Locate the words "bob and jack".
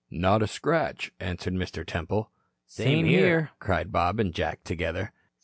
3.91-4.63